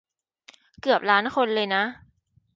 [0.81, 1.83] เกือบล้านคนเลยนะ